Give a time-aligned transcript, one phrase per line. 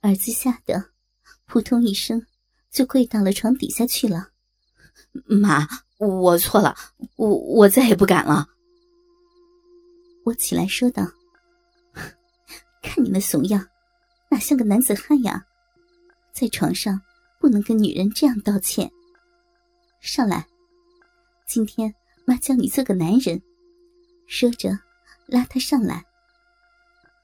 [0.00, 0.90] 儿子吓得
[1.46, 2.24] 扑通一声
[2.70, 4.28] 就跪到了床底下去了。
[5.26, 6.74] 妈，我错了，
[7.16, 8.46] 我我再也不敢了。
[10.24, 11.06] 我起来说道
[12.82, 13.66] ：“看你那怂样，
[14.30, 15.44] 哪像个男子汉呀！
[16.32, 17.00] 在床上
[17.38, 18.90] 不能跟女人这样道歉。
[20.00, 20.46] 上来，
[21.46, 21.94] 今天
[22.24, 23.42] 妈教你做个男人。”
[24.28, 24.78] 说着，
[25.26, 26.04] 拉他上来，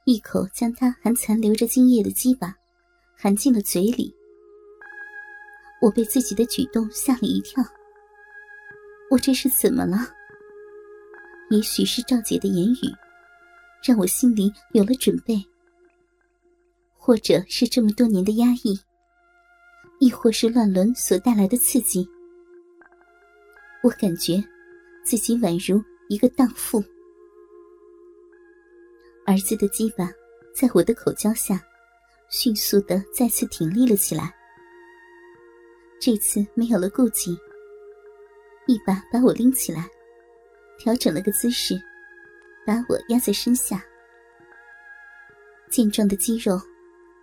[0.05, 2.57] 一口将他还残留着精液的鸡巴
[3.17, 4.15] 含进了嘴里。
[5.81, 7.65] 我被自己的举动吓了一跳。
[9.11, 9.99] 我这是怎么了？
[11.51, 12.93] 也许是赵姐的言语，
[13.85, 15.37] 让我心里有了准备；
[16.97, 18.77] 或者是这么多年的压抑，
[20.01, 22.09] 亦或是乱伦所带来的刺激。
[23.83, 24.43] 我感觉
[25.05, 26.83] 自己宛如一个荡妇。
[29.25, 30.11] 儿子的鸡巴
[30.53, 31.63] 在我的口交下，
[32.29, 34.35] 迅速的再次挺立了起来。
[36.01, 37.37] 这次没有了顾忌，
[38.67, 39.89] 一把把我拎起来，
[40.79, 41.75] 调整了个姿势，
[42.67, 43.83] 把我压在身下。
[45.71, 46.61] 健壮的肌肉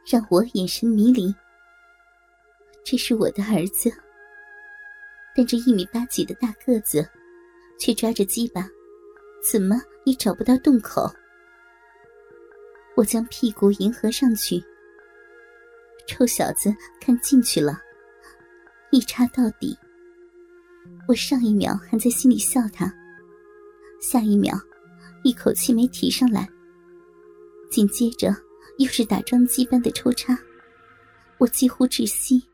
[0.06, 1.34] 让我眼神迷离。
[2.84, 3.92] 这是我的儿子，
[5.36, 7.08] 但这一米八几的大个子，
[7.80, 8.68] 却抓着鸡巴，
[9.50, 11.10] 怎么也找不到洞口。
[12.96, 14.64] 我将屁股迎合上去，
[16.08, 17.80] 臭小子看进去了，
[18.92, 19.78] 一插到底。
[21.08, 22.94] 我上一秒还在心里笑他，
[24.02, 24.58] 下一秒
[25.24, 26.48] 一口气没提上来，
[27.72, 28.36] 紧接着
[28.78, 30.38] 又是打桩机般的抽插，
[31.38, 32.48] 我几乎窒息，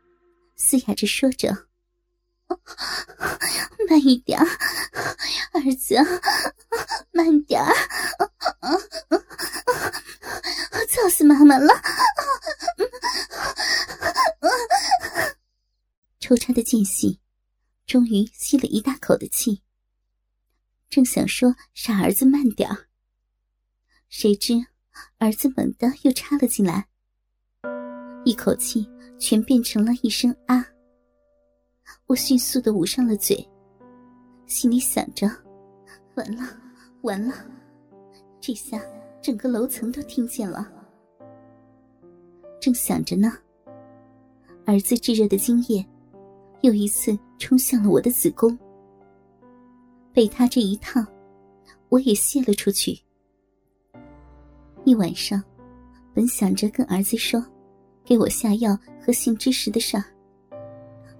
[0.56, 1.66] 嘶哑着说着
[3.88, 5.96] ：“慢一点，儿子，
[16.70, 17.18] 间隙，
[17.84, 19.60] 终于吸了一大口的气。
[20.88, 22.70] 正想说“傻儿子慢点”，
[24.08, 24.54] 谁知
[25.18, 26.86] 儿子猛地又插了进来，
[28.24, 28.88] 一口气
[29.18, 30.64] 全变成了一声“啊”。
[32.06, 33.44] 我迅速的捂上了嘴，
[34.46, 35.26] 心里想着：
[36.14, 36.56] 完了，
[37.02, 37.34] 完了，
[38.40, 38.80] 这下
[39.20, 40.72] 整个楼层都听见了。
[42.60, 43.36] 正想着呢，
[44.66, 45.84] 儿子炙热的精液
[46.62, 48.58] 又一次冲向了我的子宫。
[50.12, 51.06] 被他这一烫，
[51.88, 53.00] 我也泄了出去。
[54.84, 55.42] 一晚上，
[56.12, 57.44] 本想着跟儿子说，
[58.04, 60.04] 给我下药和性知识的事儿，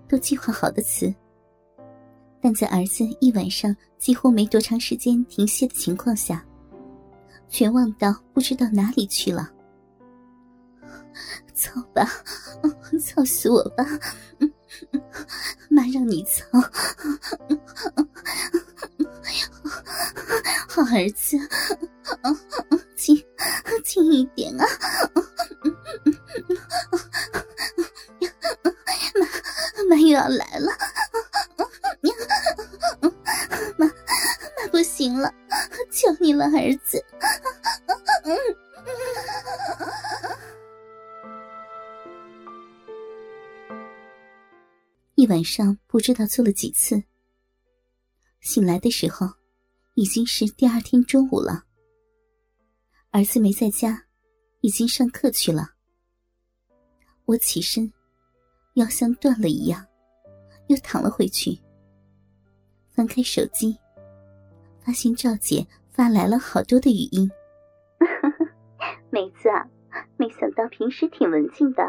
[0.09, 1.15] 都计划好的词。
[2.41, 6.45] 但在儿子一晚上几乎没多长时间停歇的情况下，
[7.49, 9.50] 全忘到不知道哪里去了。
[11.55, 12.09] 操吧，
[12.99, 13.84] 操死我吧！
[15.69, 16.44] 妈让你操，
[20.69, 21.36] 好儿子，
[22.97, 23.25] 轻
[23.84, 24.66] 轻一点啊！
[29.76, 30.72] 妈妈又要来了，
[33.76, 33.92] 妈妈
[34.70, 35.32] 不行了，
[35.91, 37.04] 求你了，儿子。
[45.20, 47.03] 一晚上不知道做了几次，
[48.41, 49.26] 醒来的时候
[49.94, 51.66] 已经是第二天中午了。
[53.10, 54.06] 儿子没在家，
[54.62, 55.72] 已经上课去了。
[57.26, 57.92] 我起身，
[58.76, 59.86] 腰像断了一样，
[60.69, 61.60] 又躺了回去。
[62.88, 63.78] 翻开手机，
[64.82, 67.31] 发现赵姐发来了好多的语音。
[69.10, 69.69] 梅子啊，
[70.16, 71.82] 没想到平时挺文静的，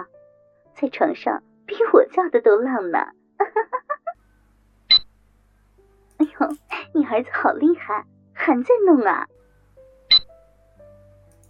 [0.76, 2.98] 在床上比我叫的都浪呢。
[6.18, 6.32] 哎呦，
[6.94, 9.28] 你儿子好厉害，还在弄啊！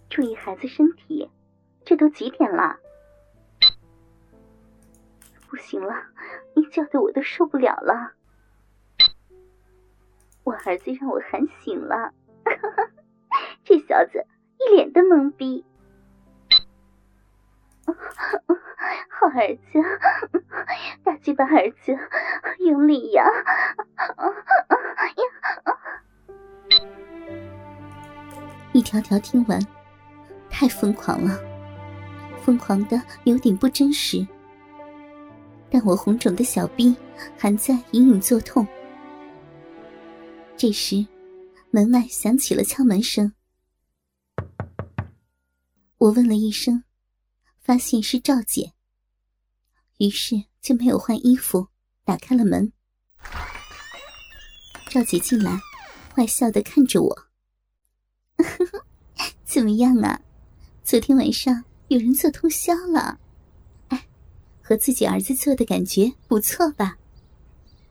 [0.08, 1.30] 注意孩子身体，
[1.84, 2.78] 这都几点了？
[5.48, 5.94] 不行了，
[6.54, 8.12] 你叫的我都受不了了。
[10.44, 12.12] 我儿子让我喊醒了，
[13.64, 14.24] 这小子
[14.58, 15.64] 一脸的懵逼。
[19.22, 19.78] 好儿子，
[21.04, 21.96] 大鸡巴儿子，
[22.58, 23.24] 用力呀！
[28.72, 29.64] 一条条听完，
[30.50, 31.38] 太疯狂了，
[32.42, 34.26] 疯狂的有点不真实。
[35.70, 36.96] 但我红肿的小臂
[37.38, 38.66] 还在隐隐作痛。
[40.56, 41.06] 这时，
[41.70, 43.32] 门外响起了敲门声。
[45.98, 46.82] 我问了一声。
[47.64, 48.72] 发现是赵姐，
[50.02, 51.68] 于是就没有换衣服，
[52.04, 52.72] 打开了门。
[54.90, 55.60] 赵姐进来，
[56.12, 57.26] 坏笑的看着我
[59.46, 60.20] ：“怎么样啊？
[60.82, 63.20] 昨天晚上有人做通宵了？
[63.90, 64.08] 哎，
[64.60, 66.98] 和自己儿子做的感觉不错吧？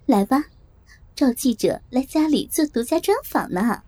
[0.06, 0.44] 来吧，
[1.16, 3.84] 赵记者来家里做独家专访呢。”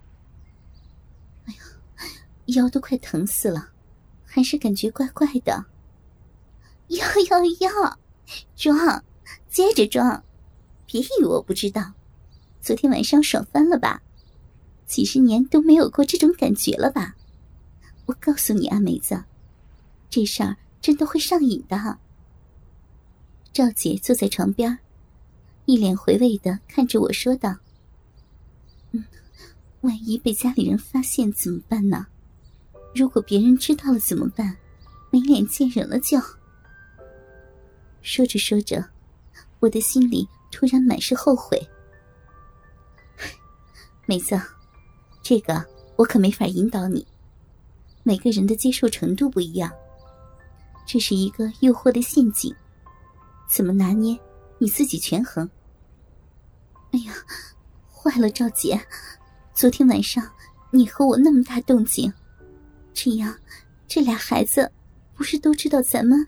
[1.44, 1.60] 哎呀，
[2.46, 3.72] 腰都快疼死了，
[4.24, 5.66] 还是感觉怪怪的。
[6.88, 8.00] 要 要要，
[8.56, 9.04] 装，
[9.50, 10.24] 接着装，
[10.86, 11.94] 别以为我不知道。
[12.62, 14.02] 昨天晚上爽翻了吧？
[14.86, 17.16] 几十年都没有过这种感觉了吧？
[18.06, 19.24] 我告诉你啊，梅子，
[20.10, 21.98] 这事儿真的会上瘾的。
[23.52, 24.80] 赵姐坐在床边，
[25.66, 27.58] 一脸回味的看着我说道
[28.92, 29.04] ：“嗯，
[29.82, 32.08] 万一被家里人发现怎么办呢？
[32.94, 34.58] 如果别人知道了怎么办？
[35.12, 36.20] 没脸见人了就……”
[38.04, 38.84] 说着说着，
[39.62, 41.58] 我的心里突然满是后悔。
[44.06, 44.40] 梅子，
[45.22, 45.66] 这个
[45.96, 47.08] 我可没法引导你。
[48.04, 49.72] 每个人的接受程度不一样，
[50.86, 52.54] 这是一个诱惑的陷阱，
[53.50, 54.20] 怎么拿捏，
[54.58, 55.50] 你自己权衡。
[56.92, 57.14] 哎呀，
[57.90, 58.78] 坏了，赵姐，
[59.54, 60.30] 昨天晚上
[60.72, 62.12] 你和我那么大动静，
[62.94, 63.34] 这样，
[63.88, 64.70] 这俩孩子
[65.16, 66.28] 不是都知道咱们？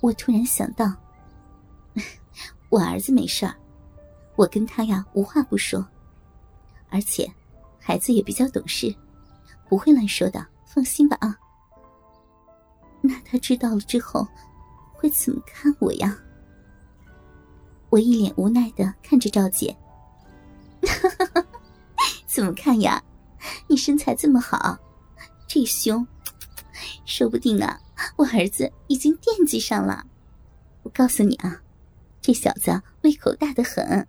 [0.00, 0.92] 我突然想到，
[2.68, 3.54] 我儿子没事儿，
[4.36, 5.86] 我跟他呀无话不说。
[6.88, 7.30] 而且，
[7.78, 8.94] 孩子也比较懂事，
[9.68, 11.36] 不会乱说的，放心吧啊。
[13.00, 14.26] 那他知道了之后，
[14.92, 16.16] 会怎么看我呀？
[17.88, 19.76] 我一脸无奈的看着赵姐，
[22.26, 23.02] 怎么看呀？
[23.68, 24.76] 你身材这么好，
[25.46, 26.06] 这胸，
[27.06, 27.78] 说不定啊，
[28.14, 30.06] 我儿子已经惦记上了。
[30.82, 31.62] 我告诉你啊，
[32.22, 34.06] 这小子胃口大的很，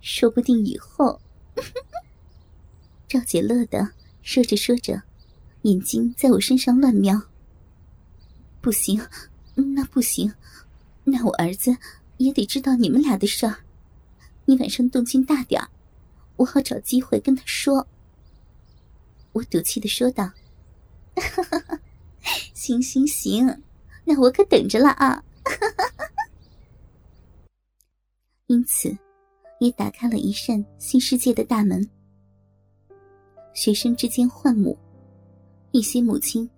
[0.00, 1.20] 说不定以后。
[3.08, 3.92] 赵姐乐的
[4.22, 5.02] 说着说着，
[5.62, 7.22] 眼睛在我身上乱瞄。
[8.60, 9.00] 不行，
[9.54, 10.32] 那不行，
[11.04, 11.76] 那我儿子
[12.18, 13.64] 也得知道你们俩的事儿。
[14.44, 15.62] 你晚上动静大点
[16.36, 17.86] 我好找机会跟他说。
[19.32, 20.30] 我赌气的说道
[22.62, 23.44] ：“行行行，
[24.04, 25.20] 那我可等着了啊！”
[28.46, 28.96] 因此，
[29.58, 31.84] 也打开了一扇新世界的大门。
[33.52, 34.78] 学生之间换母，
[35.72, 36.48] 一些母亲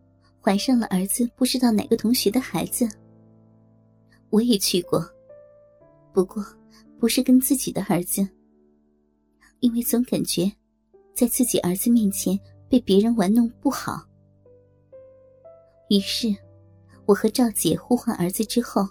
[0.43, 2.87] 怀上了儿子不知道哪个同学的孩子。
[4.29, 5.03] 我也去过，
[6.12, 6.45] 不过
[6.99, 8.29] 不是跟自己的儿子，
[9.61, 10.53] 因为总感觉
[11.15, 14.06] 在自己儿子面前被别人玩弄不好。
[15.88, 16.34] 于是，
[17.06, 18.88] 我和赵姐互换儿子之后，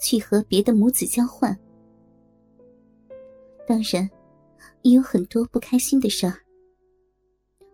[0.00, 1.56] 去和别的母子交换。
[3.66, 4.08] 当然，
[4.82, 6.34] 也有很多不开心的事儿。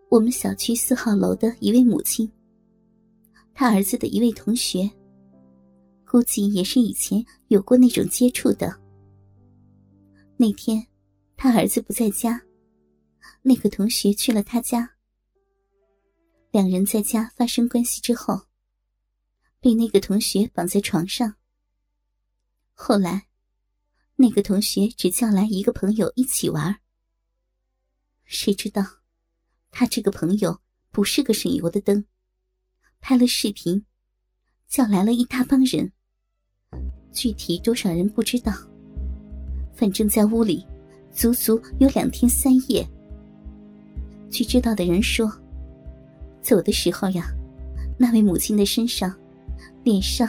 [0.08, 2.31] 我们小区四号楼的一位母亲，
[3.55, 4.90] 他儿子的一位同学，
[6.05, 8.75] 估计也是以前有过那种接触的。
[10.37, 10.84] 那天，
[11.37, 12.40] 他儿子不在家，
[13.43, 14.88] 那个同学去了他家，
[16.56, 18.47] 两人在家发生关系之后，
[19.61, 21.35] 被那个同学绑在床上。
[22.73, 23.26] 后来，
[24.14, 26.81] 那个同学只叫来一个朋友一起玩，
[28.25, 28.83] 谁知道？
[29.71, 32.07] 他这个朋友不是个省油的灯，
[33.00, 33.85] 拍了视频，
[34.66, 35.92] 叫来了一大帮人。
[37.12, 38.50] 具体多少人不知道，
[39.75, 40.66] 反正在屋里
[41.12, 42.88] 足足有两天三夜。
[44.31, 45.31] 据知道的人说，
[46.47, 47.26] 走的时候呀，
[47.99, 49.12] 那位母亲的身上、
[49.83, 50.29] 脸上、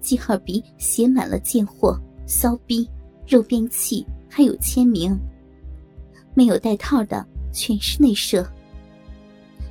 [0.00, 1.96] 记号笔写满了贱货、
[2.26, 2.90] 骚逼、
[3.24, 5.16] 肉便器，还有签名。
[6.34, 8.44] 没有带套的全是内射。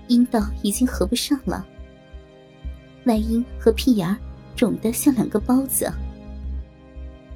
[0.08, 1.68] 阴道已经合不上了，
[3.04, 4.18] 外阴和屁眼
[4.56, 5.92] 肿得像两个包子，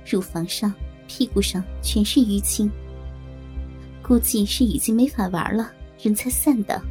[0.10, 0.74] 乳房上、
[1.06, 2.72] 屁股上全是淤青，
[4.02, 5.70] 估计是已经没法玩了，
[6.02, 6.82] 人才散的。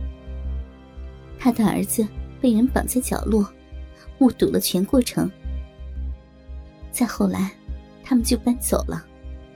[1.39, 2.07] 他的儿子
[2.41, 3.49] 被人绑在角落，
[4.19, 5.31] 目睹了全过程。
[6.91, 7.53] 再后来，
[8.03, 9.05] 他们就搬走了，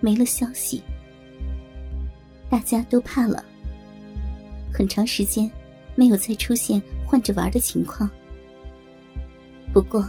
[0.00, 0.82] 没了消息，
[2.48, 3.44] 大家都怕了，
[4.72, 5.50] 很长时间。
[5.96, 8.08] 没有再出现换着玩的情况。
[9.70, 10.02] 不过，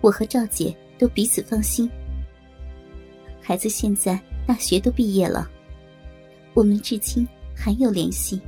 [0.00, 1.90] 我和赵姐都彼此放心。
[3.42, 5.50] 孩子现在大学都毕业了，
[6.54, 8.40] 我们至今还有联系。